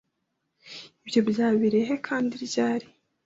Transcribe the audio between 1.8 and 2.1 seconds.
he